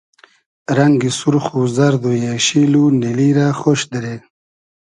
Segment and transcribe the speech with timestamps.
[0.77, 4.15] رئنگی سورخ و زئرد و اېشیل و نیلی رۂ خۉش دیرې